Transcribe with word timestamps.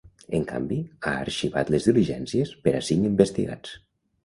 En 0.35 0.45
canvi, 0.51 0.77
ha 1.09 1.13
arxivat 1.25 1.69
les 1.75 1.87
diligències 1.91 2.55
per 2.65 2.75
a 2.81 2.83
cinc 2.91 3.09
investigats. 3.13 3.79